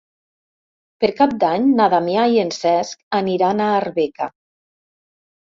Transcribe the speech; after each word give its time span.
Per 1.03 1.09
Cap 1.19 1.35
d'Any 1.43 1.67
na 1.81 1.87
Damià 1.95 2.23
i 2.37 2.41
en 2.45 2.49
Cesc 2.57 3.05
aniran 3.19 3.63
a 3.67 3.69
Arbeca. 3.83 4.31